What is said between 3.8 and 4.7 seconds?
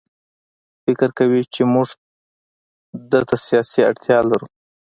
اړتیا لرو.